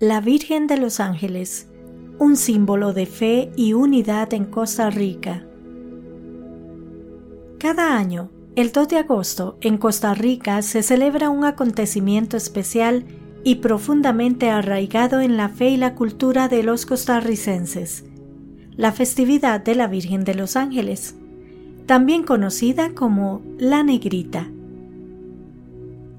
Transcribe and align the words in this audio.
La 0.00 0.20
Virgen 0.20 0.68
de 0.68 0.76
los 0.76 1.00
Ángeles, 1.00 1.66
un 2.20 2.36
símbolo 2.36 2.92
de 2.92 3.04
fe 3.04 3.50
y 3.56 3.72
unidad 3.72 4.32
en 4.32 4.44
Costa 4.44 4.90
Rica. 4.90 5.44
Cada 7.58 7.96
año, 7.96 8.30
el 8.54 8.70
2 8.70 8.86
de 8.86 8.98
agosto, 8.98 9.58
en 9.60 9.76
Costa 9.76 10.14
Rica 10.14 10.62
se 10.62 10.84
celebra 10.84 11.30
un 11.30 11.44
acontecimiento 11.44 12.36
especial 12.36 13.06
y 13.42 13.56
profundamente 13.56 14.50
arraigado 14.50 15.20
en 15.20 15.36
la 15.36 15.48
fe 15.48 15.70
y 15.70 15.76
la 15.76 15.96
cultura 15.96 16.46
de 16.46 16.62
los 16.62 16.86
costarricenses, 16.86 18.04
la 18.76 18.92
festividad 18.92 19.60
de 19.60 19.74
la 19.74 19.88
Virgen 19.88 20.22
de 20.22 20.36
los 20.36 20.54
Ángeles, 20.54 21.16
también 21.86 22.22
conocida 22.22 22.94
como 22.94 23.42
la 23.58 23.82
Negrita. 23.82 24.48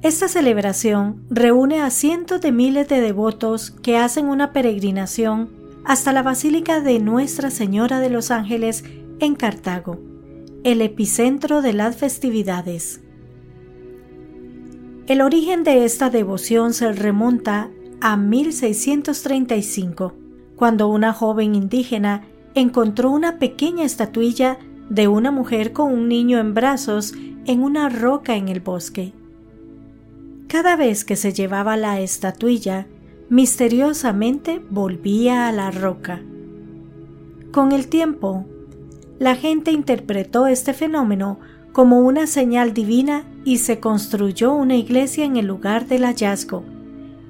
Esta 0.02 0.30
celebración 0.30 1.26
reúne 1.30 1.82
a 1.82 1.90
cientos 1.90 2.40
de 2.40 2.54
miles 2.54 2.88
de 2.88 3.02
devotos 3.02 3.72
que 3.72 3.98
hacen 3.98 4.28
una 4.28 4.54
peregrinación 4.54 5.50
hasta 5.84 6.14
la 6.14 6.24
Basílica 6.24 6.80
de 6.80 7.00
Nuestra 7.00 7.50
Señora 7.52 8.00
de 8.00 8.10
los 8.10 8.32
Ángeles 8.32 8.86
en 9.20 9.36
Cartago, 9.36 10.00
el 10.64 10.82
epicentro 10.82 11.62
de 11.62 11.74
las 11.74 11.98
festividades. 11.98 13.02
El 15.08 15.20
origen 15.20 15.66
de 15.66 15.84
esta 15.84 16.10
devoción 16.10 16.74
se 16.74 16.94
remonta 16.94 17.70
a 18.00 18.16
1635, 18.16 20.14
cuando 20.56 20.88
una 20.88 21.12
joven 21.12 21.56
indígena 21.56 22.22
encontró 22.56 23.12
una 23.12 23.38
pequeña 23.38 23.84
estatuilla 23.84 24.60
de 24.90 25.10
una 25.10 25.32
mujer 25.32 25.74
con 25.74 25.92
un 25.92 26.08
niño 26.08 26.40
en 26.40 26.54
brazos 26.54 27.14
en 27.46 27.62
una 27.62 27.90
roca 27.90 28.38
en 28.38 28.48
el 28.48 28.62
bosque. 28.62 29.12
Cada 30.50 30.76
vez 30.76 31.06
que 31.06 31.16
se 31.16 31.32
llevaba 31.32 31.78
la 31.78 32.00
estatuilla, 32.00 32.88
misteriosamente 33.30 34.60
volvía 34.72 35.48
a 35.48 35.52
la 35.52 35.70
roca. 35.70 36.24
Con 37.52 37.72
el 37.72 37.88
tiempo, 37.88 38.48
la 39.20 39.36
gente 39.36 39.70
interpretó 39.70 40.48
este 40.48 40.74
fenómeno 40.74 41.40
como 41.72 42.00
una 42.00 42.26
señal 42.26 42.74
divina 42.74 43.26
y 43.46 43.60
se 43.60 43.80
construyó 43.80 44.52
una 44.56 44.76
iglesia 44.76 45.24
en 45.24 45.38
el 45.38 45.46
lugar 45.46 45.86
del 45.86 46.04
hallazgo, 46.04 46.64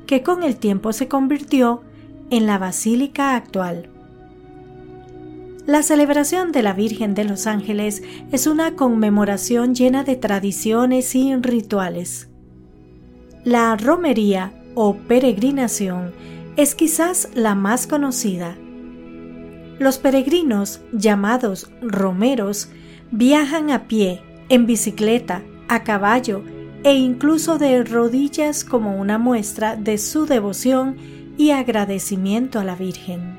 que 0.05 0.23
con 0.23 0.43
el 0.43 0.55
tiempo 0.55 0.93
se 0.93 1.09
convirtió 1.09 1.81
en 2.29 2.45
la 2.45 2.57
basílica 2.57 3.35
actual. 3.35 3.89
La 5.65 5.83
celebración 5.83 6.53
de 6.53 6.63
la 6.63 6.71
Virgen 6.71 7.15
de 7.15 7.25
los 7.25 7.47
Ángeles 7.47 8.01
es 8.31 8.47
una 8.47 8.77
conmemoración 8.77 9.75
llena 9.75 10.05
de 10.05 10.15
tradiciones 10.15 11.13
y 11.15 11.35
rituales. 11.35 12.28
La 13.49 13.75
romería 13.75 14.53
o 14.75 14.95
peregrinación 14.95 16.13
es 16.55 16.75
quizás 16.75 17.29
la 17.33 17.55
más 17.55 17.87
conocida. 17.87 18.55
Los 19.79 19.97
peregrinos, 19.97 20.81
llamados 20.91 21.71
romeros, 21.81 22.69
viajan 23.09 23.71
a 23.71 23.87
pie, 23.87 24.21
en 24.49 24.67
bicicleta, 24.67 25.41
a 25.67 25.83
caballo 25.83 26.43
e 26.83 26.93
incluso 26.93 27.57
de 27.57 27.83
rodillas 27.83 28.63
como 28.63 28.99
una 29.01 29.17
muestra 29.17 29.75
de 29.75 29.97
su 29.97 30.27
devoción 30.27 30.97
y 31.35 31.49
agradecimiento 31.49 32.59
a 32.59 32.63
la 32.63 32.75
Virgen. 32.75 33.35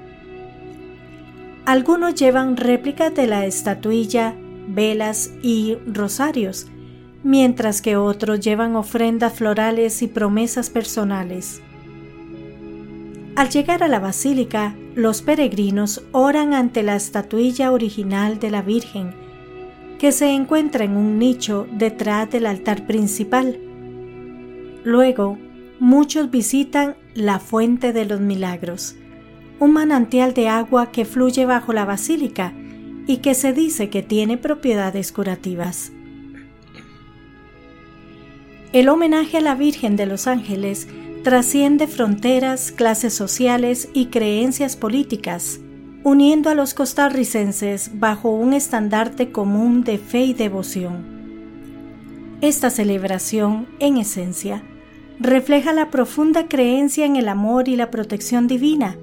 Algunos 1.66 2.16
llevan 2.16 2.56
réplicas 2.56 3.14
de 3.14 3.28
la 3.28 3.46
estatuilla, 3.46 4.34
velas 4.66 5.30
y 5.40 5.76
rosarios, 5.86 6.66
mientras 7.22 7.82
que 7.82 7.96
otros 7.96 8.40
llevan 8.40 8.76
ofrendas 8.76 9.34
florales 9.34 10.02
y 10.02 10.08
promesas 10.08 10.70
personales. 10.70 11.62
Al 13.36 13.48
llegar 13.48 13.82
a 13.82 13.88
la 13.88 14.00
basílica, 14.00 14.74
los 14.94 15.22
peregrinos 15.22 16.02
oran 16.12 16.52
ante 16.52 16.82
la 16.82 16.96
estatuilla 16.96 17.72
original 17.72 18.38
de 18.38 18.50
la 18.50 18.62
Virgen, 18.62 19.14
que 19.98 20.12
se 20.12 20.30
encuentra 20.30 20.84
en 20.84 20.96
un 20.96 21.18
nicho 21.18 21.66
detrás 21.72 22.30
del 22.30 22.46
altar 22.46 22.86
principal. 22.86 23.58
Luego, 24.82 25.38
muchos 25.78 26.30
visitan 26.30 26.96
la 27.14 27.38
Fuente 27.38 27.92
de 27.92 28.04
los 28.04 28.20
Milagros, 28.20 28.96
un 29.58 29.72
manantial 29.72 30.34
de 30.34 30.48
agua 30.48 30.90
que 30.90 31.04
fluye 31.04 31.44
bajo 31.44 31.72
la 31.72 31.84
basílica 31.84 32.54
y 33.06 33.18
que 33.18 33.34
se 33.34 33.52
dice 33.52 33.90
que 33.90 34.02
tiene 34.02 34.38
propiedades 34.38 35.12
curativas. 35.12 35.92
El 38.72 38.88
homenaje 38.88 39.38
a 39.38 39.40
la 39.40 39.56
Virgen 39.56 39.96
de 39.96 40.06
los 40.06 40.28
Ángeles 40.28 40.86
trasciende 41.24 41.88
fronteras, 41.88 42.70
clases 42.70 43.12
sociales 43.12 43.88
y 43.94 44.06
creencias 44.06 44.76
políticas, 44.76 45.58
uniendo 46.04 46.50
a 46.50 46.54
los 46.54 46.72
costarricenses 46.72 47.90
bajo 47.94 48.30
un 48.30 48.52
estandarte 48.52 49.32
común 49.32 49.82
de 49.82 49.98
fe 49.98 50.20
y 50.20 50.34
devoción. 50.34 51.04
Esta 52.42 52.70
celebración, 52.70 53.66
en 53.80 53.96
esencia, 53.96 54.62
refleja 55.18 55.72
la 55.72 55.90
profunda 55.90 56.46
creencia 56.46 57.06
en 57.06 57.16
el 57.16 57.28
amor 57.28 57.68
y 57.68 57.74
la 57.74 57.90
protección 57.90 58.46
divina, 58.46 58.96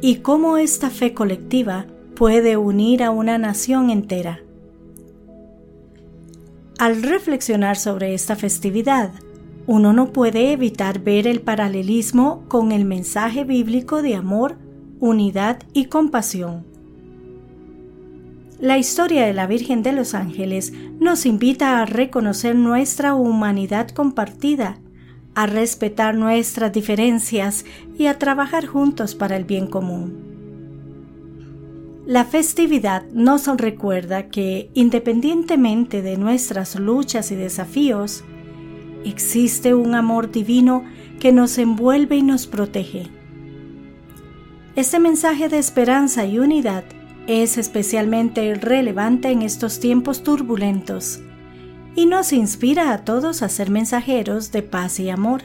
y 0.00 0.16
cómo 0.16 0.58
esta 0.58 0.90
fe 0.90 1.14
colectiva 1.14 1.86
puede 2.16 2.56
unir 2.56 3.04
a 3.04 3.12
una 3.12 3.38
nación 3.38 3.90
entera. 3.90 4.40
Al 6.78 7.02
reflexionar 7.02 7.76
sobre 7.76 8.12
esta 8.12 8.36
festividad, 8.36 9.10
uno 9.66 9.94
no 9.94 10.12
puede 10.12 10.52
evitar 10.52 11.00
ver 11.00 11.26
el 11.26 11.40
paralelismo 11.40 12.44
con 12.48 12.70
el 12.70 12.84
mensaje 12.84 13.44
bíblico 13.44 14.02
de 14.02 14.14
amor, 14.14 14.58
unidad 15.00 15.62
y 15.72 15.86
compasión. 15.86 16.66
La 18.60 18.76
historia 18.76 19.24
de 19.26 19.32
la 19.32 19.46
Virgen 19.46 19.82
de 19.82 19.92
los 19.92 20.12
Ángeles 20.12 20.74
nos 21.00 21.24
invita 21.24 21.80
a 21.80 21.86
reconocer 21.86 22.54
nuestra 22.54 23.14
humanidad 23.14 23.88
compartida, 23.88 24.78
a 25.34 25.46
respetar 25.46 26.14
nuestras 26.14 26.72
diferencias 26.72 27.64
y 27.98 28.06
a 28.06 28.18
trabajar 28.18 28.66
juntos 28.66 29.14
para 29.14 29.36
el 29.36 29.44
bien 29.44 29.66
común. 29.66 30.25
La 32.06 32.24
festividad 32.24 33.02
nos 33.12 33.48
recuerda 33.48 34.28
que, 34.28 34.70
independientemente 34.74 36.02
de 36.02 36.16
nuestras 36.16 36.76
luchas 36.76 37.32
y 37.32 37.34
desafíos, 37.34 38.22
existe 39.04 39.74
un 39.74 39.96
amor 39.96 40.30
divino 40.30 40.84
que 41.18 41.32
nos 41.32 41.58
envuelve 41.58 42.14
y 42.14 42.22
nos 42.22 42.46
protege. 42.46 43.08
Este 44.76 45.00
mensaje 45.00 45.48
de 45.48 45.58
esperanza 45.58 46.24
y 46.26 46.38
unidad 46.38 46.84
es 47.26 47.58
especialmente 47.58 48.54
relevante 48.54 49.32
en 49.32 49.42
estos 49.42 49.80
tiempos 49.80 50.22
turbulentos 50.22 51.18
y 51.96 52.06
nos 52.06 52.32
inspira 52.32 52.92
a 52.92 53.04
todos 53.04 53.42
a 53.42 53.48
ser 53.48 53.68
mensajeros 53.68 54.52
de 54.52 54.62
paz 54.62 55.00
y 55.00 55.10
amor. 55.10 55.42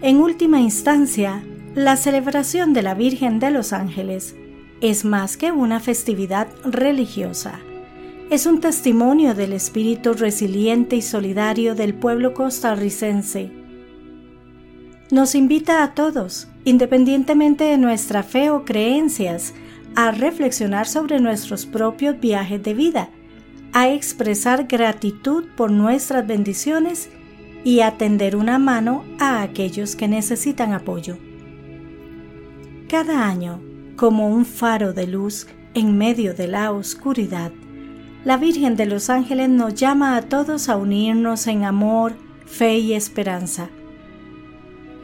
En 0.00 0.18
última 0.18 0.60
instancia, 0.60 1.42
la 1.78 1.96
celebración 1.96 2.72
de 2.72 2.82
la 2.82 2.94
Virgen 2.94 3.38
de 3.38 3.52
los 3.52 3.72
Ángeles 3.72 4.34
es 4.80 5.04
más 5.04 5.36
que 5.36 5.52
una 5.52 5.78
festividad 5.78 6.48
religiosa. 6.64 7.60
Es 8.30 8.46
un 8.46 8.58
testimonio 8.58 9.32
del 9.36 9.52
espíritu 9.52 10.12
resiliente 10.12 10.96
y 10.96 11.02
solidario 11.02 11.76
del 11.76 11.94
pueblo 11.94 12.34
costarricense. 12.34 13.52
Nos 15.12 15.36
invita 15.36 15.84
a 15.84 15.94
todos, 15.94 16.48
independientemente 16.64 17.62
de 17.62 17.78
nuestra 17.78 18.24
fe 18.24 18.50
o 18.50 18.64
creencias, 18.64 19.54
a 19.94 20.10
reflexionar 20.10 20.88
sobre 20.88 21.20
nuestros 21.20 21.64
propios 21.64 22.18
viajes 22.18 22.60
de 22.60 22.74
vida, 22.74 23.10
a 23.72 23.88
expresar 23.88 24.66
gratitud 24.66 25.44
por 25.56 25.70
nuestras 25.70 26.26
bendiciones 26.26 27.08
y 27.62 27.82
a 27.82 27.92
tender 27.92 28.34
una 28.34 28.58
mano 28.58 29.04
a 29.20 29.42
aquellos 29.42 29.94
que 29.94 30.08
necesitan 30.08 30.72
apoyo. 30.72 31.18
Cada 32.88 33.28
año, 33.28 33.60
como 33.96 34.28
un 34.28 34.46
faro 34.46 34.94
de 34.94 35.06
luz 35.06 35.46
en 35.74 35.98
medio 35.98 36.32
de 36.32 36.48
la 36.48 36.72
oscuridad, 36.72 37.52
la 38.24 38.38
Virgen 38.38 38.76
de 38.76 38.86
los 38.86 39.10
Ángeles 39.10 39.50
nos 39.50 39.74
llama 39.74 40.16
a 40.16 40.22
todos 40.22 40.70
a 40.70 40.78
unirnos 40.78 41.48
en 41.48 41.64
amor, 41.64 42.14
fe 42.46 42.78
y 42.78 42.94
esperanza. 42.94 43.68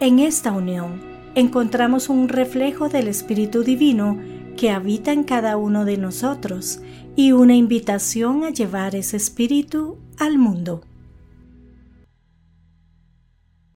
En 0.00 0.18
esta 0.18 0.52
unión 0.52 1.02
encontramos 1.34 2.08
un 2.08 2.30
reflejo 2.30 2.88
del 2.88 3.06
Espíritu 3.06 3.64
Divino 3.64 4.18
que 4.56 4.70
habita 4.70 5.12
en 5.12 5.22
cada 5.22 5.58
uno 5.58 5.84
de 5.84 5.98
nosotros 5.98 6.80
y 7.16 7.32
una 7.32 7.54
invitación 7.54 8.44
a 8.44 8.50
llevar 8.50 8.94
ese 8.94 9.18
espíritu 9.18 9.98
al 10.18 10.38
mundo. 10.38 10.80